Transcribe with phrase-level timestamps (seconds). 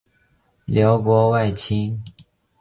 [0.65, 1.99] 辽国外戚。